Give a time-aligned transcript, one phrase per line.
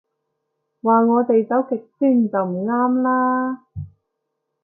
[0.81, 3.67] 話我哋走極端就唔啱啦